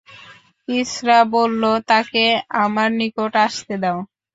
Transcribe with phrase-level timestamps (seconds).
[0.67, 2.23] কিসরা বলল, তাকে
[2.63, 3.99] আমার নিকট আসতে দাও।